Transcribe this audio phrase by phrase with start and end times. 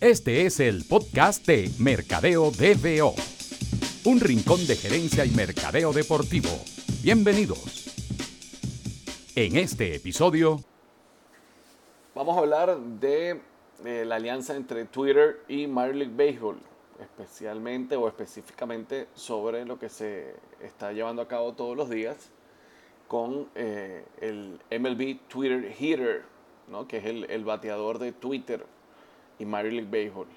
[0.00, 3.14] Este es el podcast de Mercadeo DBO,
[4.04, 6.50] un rincón de gerencia y mercadeo deportivo.
[7.02, 7.86] Bienvenidos.
[9.34, 10.60] En este episodio
[12.14, 13.40] vamos a hablar de
[13.86, 16.58] eh, la alianza entre Twitter y Major League Baseball,
[17.00, 22.28] especialmente o específicamente sobre lo que se está llevando a cabo todos los días
[23.08, 26.22] con eh, el MLB Twitter Hitter,
[26.86, 28.75] que es el bateador de Twitter
[29.38, 30.28] y Major League Baseball.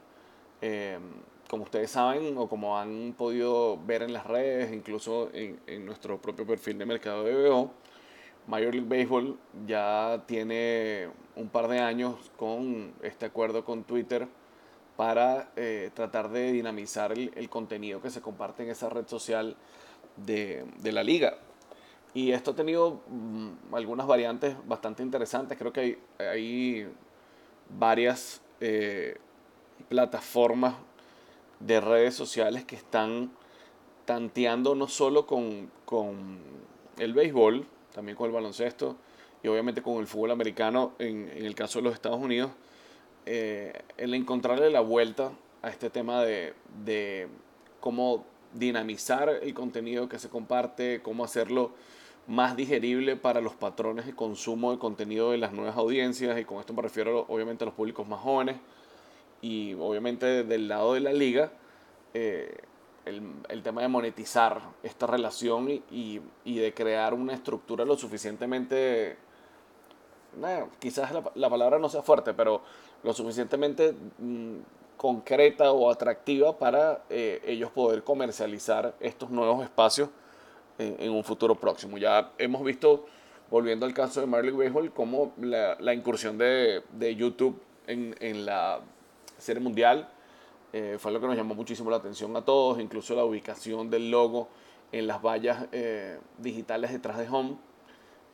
[0.62, 1.02] Em,
[1.50, 6.21] como ustedes saben o como han podido ver en las redes, incluso en, en nuestro
[6.21, 7.71] propio perfil de mercado de BBO,
[8.48, 14.28] Major League Baseball ya tiene un par de años con este acuerdo con Twitter
[14.96, 19.56] para eh, tratar de dinamizar el, el, contenido que se comparte en esa red social
[20.18, 21.38] de, de la liga.
[22.14, 25.57] Y esto ha tenido mmm, algunas variantes bastante interesantes.
[25.57, 26.88] Creo que hay, hay
[27.70, 29.18] varias eh,
[29.88, 30.76] plataformas
[31.60, 33.32] de redes sociales que están
[34.06, 36.40] tanteando no solo con, con,
[36.98, 38.98] el béisbol, también con el baloncesto
[39.44, 42.52] y obviamente con el fútbol americano en, el caso de los Estados Unidos,
[43.26, 47.28] eh, el encontrarle la vuelta a este tema de, de
[47.80, 51.72] cómo dinamizar el contenido que se comparte, cómo hacerlo
[52.30, 56.60] más digerible para los patrones de consumo de contenido de las nuevas audiencias y con
[56.60, 58.58] esto me refiero obviamente a los públicos más jóvenes
[59.42, 61.52] y obviamente del lado de la liga
[62.14, 62.56] eh,
[63.06, 69.18] el, el, tema de monetizar esta relación y, y, de crear una estructura lo suficientemente
[70.40, 72.62] bueno, quizás la, la, palabra no sea fuerte pero
[73.02, 74.58] lo suficientemente mmm,
[74.98, 80.10] concreta o atractiva para eh, ellos poder comercializar estos nuevos espacios
[80.80, 82.00] en, en, un futuro próximo.
[82.00, 83.06] Ya hemos visto,
[83.52, 88.46] volviendo al caso de Marley Baseball, como la, la incursión de, de YouTube en, en,
[88.46, 88.80] la
[89.38, 90.10] Serie Mundial
[90.74, 94.10] eh, fue lo que nos llamó muchísimo la atención a todos, incluso la ubicación del
[94.10, 94.48] logo
[94.92, 97.58] en las vallas eh, digitales detrás de Home.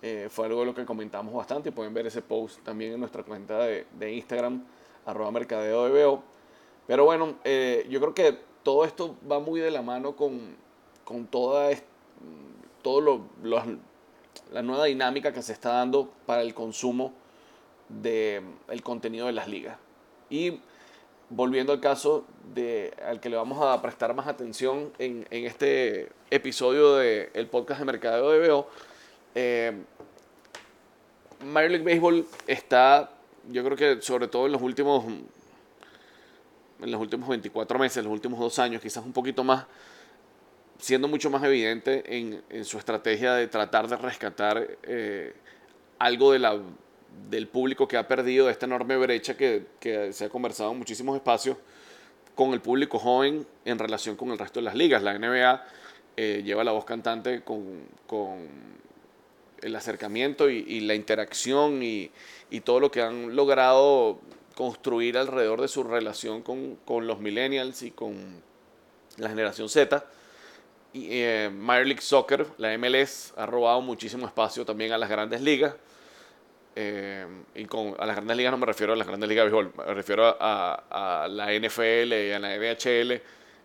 [0.01, 3.23] Eh, fue algo de lo que comentamos bastante pueden ver ese post también en nuestra
[3.23, 4.63] cuenta de, de Instagram,
[5.05, 6.23] arroba mercadeo de BO.
[6.85, 10.55] Pero bueno, eh, yo creo que todo esto va muy de la mano con,
[11.03, 11.94] con toda esta
[12.81, 13.61] todo lo, lo,
[14.51, 17.13] la nueva dinámica que se está dando para el consumo
[17.89, 19.77] del de contenido de las ligas.
[20.29, 20.59] Y
[21.29, 26.09] volviendo al caso de, al que le vamos a prestar más atención en, en este
[26.29, 28.67] episodio del el podcast de Mercadeo de BO,
[29.35, 29.73] eh,
[31.43, 33.11] Major League Baseball está,
[33.51, 35.05] yo creo que sobre todo en los últimos
[36.81, 39.65] en los últimos 24 meses, en los últimos dos años, quizás un poquito más,
[40.79, 45.33] siendo mucho más evidente en, su estrategia de tratar de rescatar eh,
[45.99, 49.65] algo del público que ha perdido esta enorme brecha que,
[50.11, 51.57] se ha conversado en muchísimos espacios
[52.33, 55.01] con el público joven en relación con el resto de las ligas.
[55.01, 55.65] La NBA
[56.17, 57.87] eh, lleva la voz cantante con,
[59.61, 62.11] el acercamiento y, la interacción y,
[62.63, 64.19] todo lo que han logrado
[64.55, 68.15] construir alrededor de su relación con, con los millennials y con
[69.17, 70.05] la generación Z
[71.09, 75.75] eh, Major League Soccer, la MLS, ha robado muchísimo espacio también a las grandes ligas.
[76.77, 77.25] Eh,
[77.55, 79.73] y con a las grandes ligas no me refiero a las grandes ligas de béisbol,
[79.77, 83.21] me refiero a, la NFL y a la NHL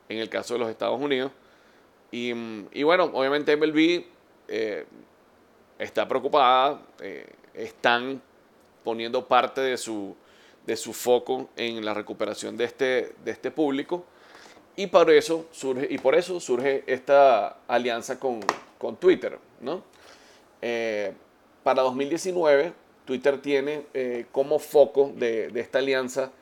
[0.08, 1.32] en el caso de los Estados Unidos.
[2.12, 2.32] Y,
[2.72, 4.04] y bueno, obviamente MLB
[4.48, 4.84] eh,
[5.78, 8.20] está preocupada, eh, están
[8.82, 10.16] poniendo parte de su,
[10.66, 14.04] de su foco en la recuperación de este, de este público.
[14.76, 18.40] Y por eso surge, y por eso surge esta alianza con,
[18.78, 19.38] con Twitter.
[19.60, 19.82] ¿no?
[20.62, 21.12] Eh,
[21.62, 22.72] para 2019,
[23.04, 26.32] Twitter tiene eh, como foco de, de, esta alianza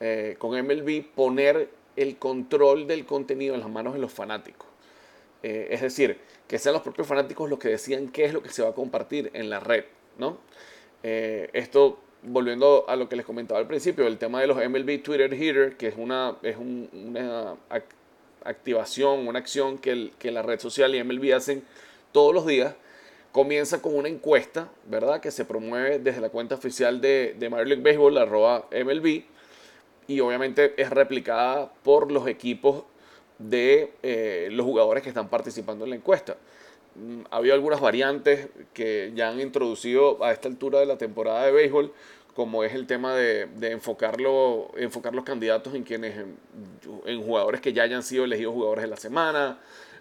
[0.00, 4.68] eh, con MLB poner el control del contenido en las manos de los fanáticos.
[5.42, 6.18] Es decir,
[6.48, 8.72] que sean los propios fanáticos los que decían qué es lo que se va a
[8.72, 9.84] compartir en la red.
[10.16, 10.38] ¿no?
[11.02, 15.32] Esto volviendo a lo que les comentaba al principio, el tema de los MLB Twitter
[15.34, 17.56] Heater, que es una, es un, una
[18.44, 21.62] activación, una acción que, el, que la red social y MLB hacen
[22.12, 22.74] todos los días,
[23.32, 25.20] comienza con una encuesta, ¿verdad?
[25.20, 29.24] Que se promueve desde la cuenta oficial de, de Major League Baseball, arroba MLB,
[30.06, 32.84] y obviamente es replicada por los equipos
[33.38, 36.36] de eh, los jugadores que están participando en la encuesta.
[36.94, 41.44] Mm, ha habido algunas variantes que ya han introducido a esta altura de la temporada
[41.46, 41.92] de béisbol,
[42.34, 46.16] como es el tema de, enfocarlo, enfocar los candidatos en quienes,
[47.06, 49.58] en, jugadores que ya hayan sido elegidos jugadores de la semana.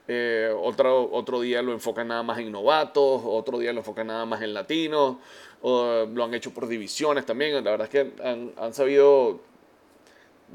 [0.08, 4.26] Eh, otro, otro día lo enfocan nada más en novatos, otro día lo enfocan nada
[4.26, 5.18] más en latinos,
[5.62, 7.54] o lo han hecho por divisiones también.
[7.64, 9.40] La verdad es que han, han sabido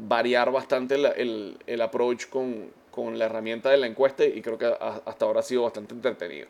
[0.06, 2.70] variar bastante el, el, approach con,
[3.04, 6.46] con, la herramienta de la encuesta y creo que hasta ahora ha sido bastante entretenido.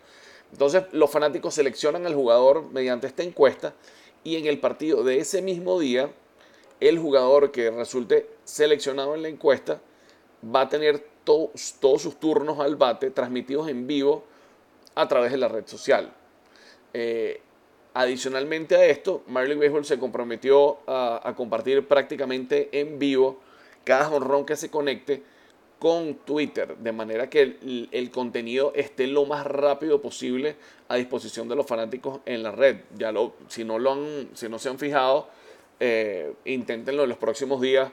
[0.52, 3.74] Entonces los fanáticos seleccionan al jugador mediante esta encuesta
[4.24, 6.10] y en el partido de ese mismo día,
[6.80, 9.80] el jugador que resulte seleccionado en la encuesta
[10.44, 11.50] va a tener todos,
[12.00, 14.24] sus turnos al bate transmitidos en vivo
[14.94, 16.12] a través de la red social.
[16.94, 17.40] Eh,
[17.94, 23.40] adicionalmente a esto, Marley Baseball se comprometió a, compartir prácticamente en vivo
[23.84, 25.22] cada jonrón que se conecte
[25.78, 27.56] con Twitter, de manera que
[27.92, 30.56] el, contenido esté lo más rápido posible
[30.88, 32.78] a disposición de los fanáticos en la red.
[32.96, 35.28] Ya lo, si no lo han, si no se han fijado,
[35.78, 37.92] eh, inténtenlo en los próximos días.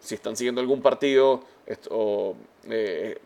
[0.00, 1.42] Si están siguiendo algún partido
[1.90, 2.36] o
[2.70, 3.18] eh,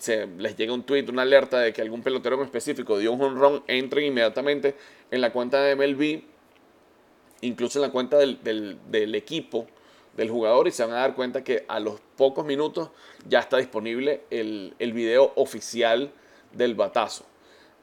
[0.00, 3.22] se les llega un tweet, una alerta de que algún pelotero en específico dio un
[3.22, 4.74] home entren inmediatamente
[5.10, 6.22] en la cuenta de MLB,
[7.42, 9.66] incluso en la cuenta del, del, equipo
[10.16, 12.90] del jugador y se van a dar cuenta que a los pocos minutos
[13.28, 16.10] ya está disponible el, el video oficial
[16.52, 17.24] del batazo.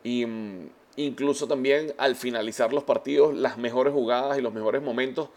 [0.04, 5.30] Y mm, incluso también al finalizar los partidos, las mejores jugadas y los mejores momentos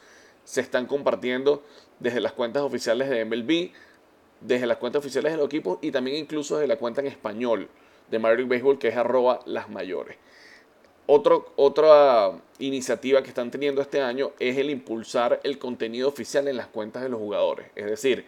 [0.45, 1.63] se están compartiendo
[1.99, 3.73] desde las cuentas oficiales de MLB
[4.41, 7.69] desde las cuentas oficiales de los equipos y también incluso desde la cuenta en español
[8.11, 10.17] de Mario Baseball que es arroba las mayores.
[11.07, 16.67] Otra iniciativa que están teniendo este año es el impulsar el contenido oficial en las
[16.67, 17.69] cuentas de los jugadores.
[17.77, 18.27] Es decir,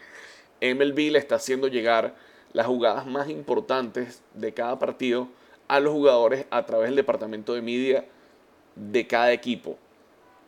[0.61, 2.15] MLB le está haciendo llegar
[2.53, 5.29] las jugadas más importantes de cada partido
[5.67, 8.05] a los jugadores a través del departamento de media
[8.75, 9.77] de cada equipo.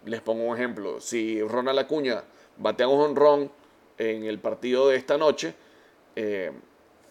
[0.04, 1.00] Les pongo un ejemplo.
[1.00, 2.24] Si Ronald Acuña
[2.56, 3.50] batea un honrón
[3.98, 5.54] en el partido de esta noche,
[6.16, 6.52] eh,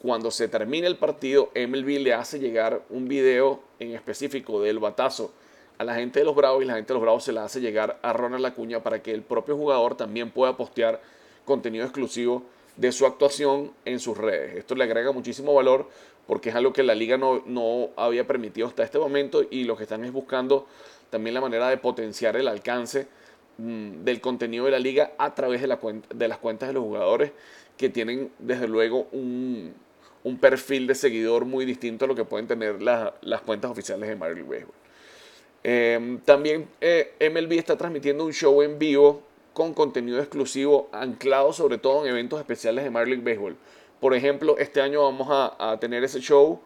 [0.01, 5.31] cuando se termine el partido, MLB le hace llegar un video en específico del batazo
[5.77, 7.61] a la gente de los Bravos y la gente de los Bravos se la hace
[7.61, 11.01] llegar a Ronald Acuña para que el propio jugador también pueda postear
[11.45, 12.43] contenido exclusivo
[12.75, 14.57] de su actuación en sus redes.
[14.57, 15.89] Esto le agrega muchísimo valor
[16.27, 19.75] porque es algo que la liga no, no había permitido hasta este momento y lo
[19.75, 20.67] que están es buscando
[21.09, 23.07] también la manera de potenciar el alcance
[23.59, 25.79] Mm, del contenido de la liga a través de, la
[26.15, 27.33] de las cuentas de los jugadores
[27.75, 29.73] que tienen desde luego un,
[30.37, 34.43] perfil de seguidor muy distinto a lo que pueden tener las cuentas oficiales de Major
[34.43, 34.73] Baseball.
[35.63, 39.23] Em, también eh, MLB está transmitiendo un show en vivo
[39.53, 43.57] con contenido exclusivo anclado sobre todo en eventos especiales de Major League Baseball.
[43.99, 46.61] Por ejemplo, este año vamos a, tener ese show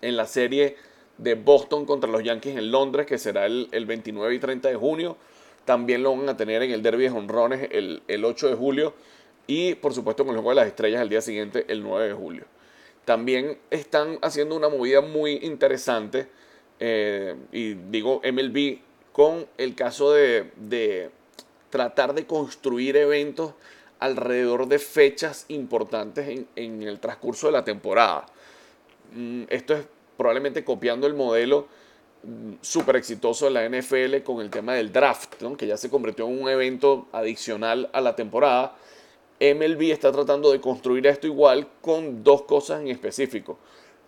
[0.00, 0.76] en la serie
[1.18, 4.76] de Boston contra los Yankees en Londres, que será el, el 29 y 30 de
[4.76, 5.18] junio.
[5.66, 8.94] También lo van a tener en el Derby de Honrones el, el 8 de julio.
[9.48, 12.14] Y por supuesto con el Juego de las Estrellas el día siguiente, el 9 de
[12.14, 12.44] julio.
[13.04, 16.28] También están haciendo una movida muy interesante.
[16.78, 18.78] Eh, y digo MLB
[19.10, 21.10] con el caso de, de
[21.70, 23.54] tratar de construir eventos
[23.98, 28.26] alrededor de fechas importantes en, en, el transcurso de la temporada.
[29.12, 29.84] Mm, esto es
[30.16, 31.66] probablemente copiando el modelo
[32.60, 36.42] súper exitoso de la NFL con el tema del draft, que ya se convirtió en
[36.42, 38.76] un evento adicional a la temporada.
[39.40, 43.58] MLB está tratando de construir esto igual con dos cosas en específico.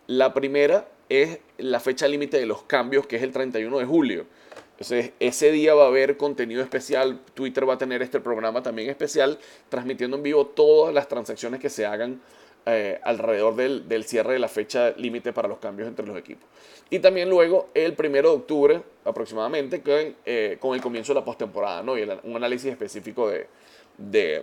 [0.06, 4.27] La primera es la fecha límite de los cambios, que es el 31 de julio.
[4.73, 7.21] Entonces, ese día va a haber contenido especial.
[7.35, 9.38] Twitter va a tener este programa también especial,
[9.69, 12.20] transmitiendo en vivo todas las transacciones que se hagan
[12.67, 16.49] eh, alrededor del, cierre de la fecha límite para los cambios entre los equipos.
[16.91, 19.82] Y también luego el primero de octubre aproximadamente
[20.25, 21.96] eh, con el comienzo de la postemporada ¿no?
[21.96, 24.43] y un análisis específico de,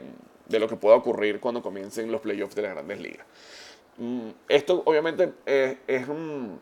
[0.49, 3.25] lo que pueda ocurrir cuando comiencen los playoffs de las grandes ligas.
[3.97, 6.59] Mm, esto obviamente es, un,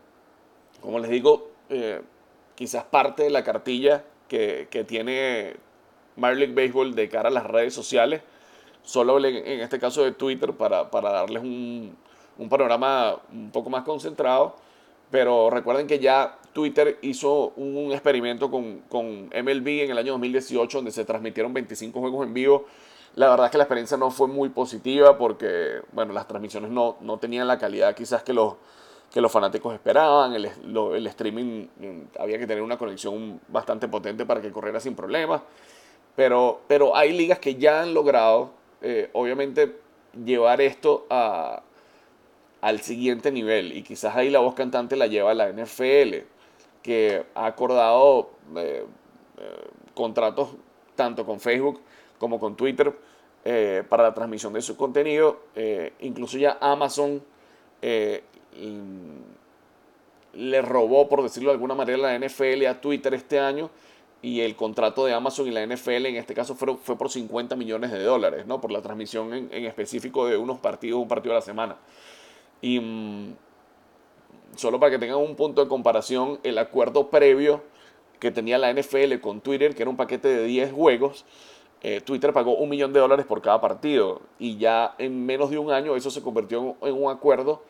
[0.82, 2.02] como les digo, eh,
[2.56, 5.56] quizás parte de la cartilla que, que tiene
[6.16, 8.22] Major Baseball de cara a las redes sociales
[8.86, 11.98] solo en este caso de Twitter para, darles un,
[12.50, 14.56] panorama un poco más concentrado.
[15.12, 20.78] Pero recuerden que ya Twitter hizo un, experimento con, con, MLB en el año 2018
[20.80, 22.66] donde se transmitieron 25 juegos en vivo.
[23.16, 26.98] La verdad es que la experiencia no fue muy positiva porque, bueno, las transmisiones no,
[27.00, 28.56] no tenían la calidad quizás que los,
[29.12, 30.34] que los fanáticos esperaban.
[30.34, 34.96] El, el streaming mm, había que tener una conexión bastante potente para que corriera sin
[34.96, 35.42] problemas.
[36.16, 39.78] Pero, pero hay ligas que ya han logrado eh, obviamente
[40.26, 41.64] llevar esto a,
[42.60, 43.72] al siguiente nivel.
[43.78, 46.26] Y quizás ahí la voz cantante la lleva la NFL,
[46.84, 48.86] que ha acordado eh,
[49.38, 50.50] eh, contratos
[50.96, 51.80] tanto con Facebook
[52.20, 52.94] como con Twitter
[53.90, 55.40] para la transmisión de su contenido.
[56.00, 57.22] incluso ya Amazon
[60.36, 63.70] le robó, por decirlo de alguna manera, la NFL a Twitter este año
[64.22, 67.92] y el contrato de Amazon y la NFL en este caso fue, por 50 millones
[67.92, 68.60] de dólares, ¿no?
[68.60, 71.78] Por la transmisión en, en específico de unos partidos, un partido a la semana.
[72.62, 73.36] Y mm,
[74.56, 77.62] solo para que tengan un punto de comparación, el acuerdo previo
[78.20, 81.26] que tenía la NFL con Twitter, que era un paquete de 10 juegos,
[81.88, 85.60] eh, Twitter pagó un millón de dólares por cada partido y ya en menos de
[85.60, 87.62] un año eso se convirtió en un acuerdo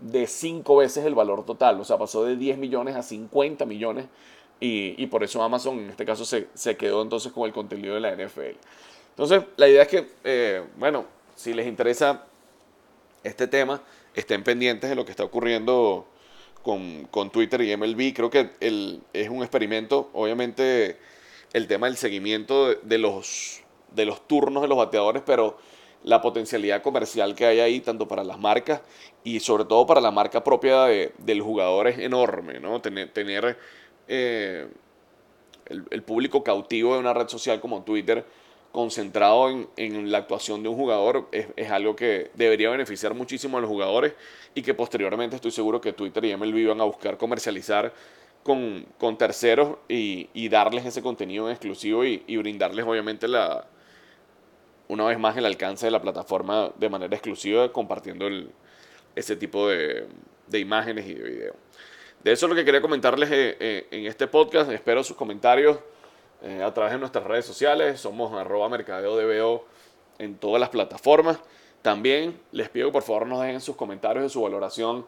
[0.00, 4.06] de cinco veces el valor total, o sea, pasó de 10 millones a 50 millones
[4.58, 8.16] y, por eso Amazon en este caso se, quedó entonces con el contenido de la
[8.16, 8.56] NFL.
[9.10, 11.04] Entonces, la idea es que, eh, bueno,
[11.36, 12.24] si les interesa
[13.22, 13.82] este tema,
[14.14, 16.08] estén pendientes de lo que está ocurriendo
[16.64, 18.14] con, con Twitter y MLB.
[18.14, 20.98] Creo que el, es un experimento, obviamente,
[21.54, 25.56] el tema del seguimiento de, los, de los turnos de los bateadores, pero
[26.02, 28.82] la potencialidad comercial que hay ahí, tanto para las marcas
[29.22, 32.82] y sobre todo para la marca propia del jugador es enorme, ¿no?
[32.82, 33.56] Tener, tener
[34.08, 34.68] eh,
[35.66, 38.26] el, público cautivo de una red social como Twitter
[38.72, 43.70] concentrado en, la actuación de un jugador es, algo que debería beneficiar muchísimo a los
[43.70, 44.14] jugadores
[44.54, 47.92] y que posteriormente estoy seguro que Twitter y MLB van a buscar comercializar
[48.44, 53.66] con, terceros y, darles ese contenido exclusivo y, brindarles obviamente la
[54.86, 58.28] una vez más el alcance de la plataforma de manera exclusiva compartiendo
[59.16, 60.06] ese tipo de,
[60.46, 61.56] de imágenes y de videos.
[62.22, 64.70] De eso es lo que quería comentarles eh, eh, en este podcast.
[64.70, 65.78] Espero sus comentarios
[66.42, 68.00] eh, a través de nuestras redes sociales.
[68.00, 69.66] Somos arroba mercadeo
[70.18, 71.38] en todas las plataformas.
[71.82, 75.04] También les pido que por favor nos dejen sus comentarios y su valoración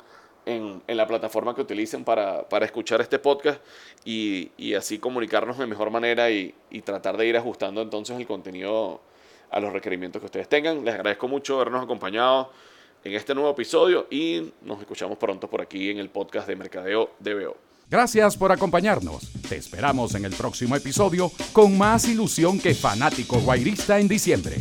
[0.46, 3.60] en, la plataforma que utilicen para, escuchar este podcast
[4.04, 9.00] y, así comunicarnos de mejor manera y, y tratar de ir ajustando entonces el contenido
[9.50, 10.84] a los requerimientos que ustedes tengan.
[10.84, 12.50] Les agradezco mucho habernos acompañado
[13.04, 17.10] en este nuevo episodio y nos escuchamos pronto por aquí en el podcast de Mercadeo
[17.18, 17.56] DBO.
[17.88, 19.30] Gracias por acompañarnos.
[19.48, 24.56] Te esperamos en el próximo episodio con más ilusión que fanático guairista en diciembre.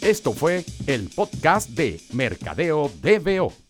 [0.00, 3.63] Esto fue el podcast de Mercadeo DBO.